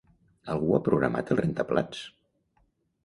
[0.53, 2.03] Algú ha programat el rentaplats?